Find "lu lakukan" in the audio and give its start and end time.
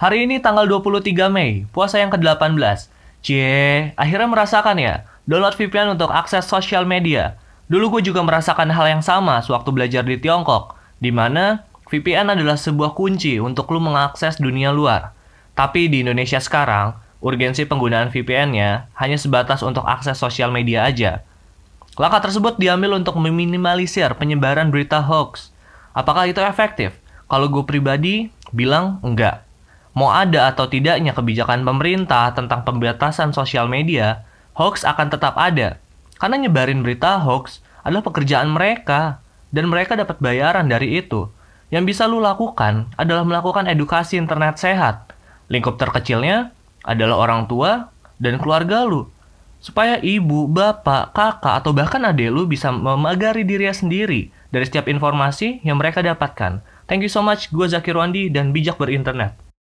42.08-42.88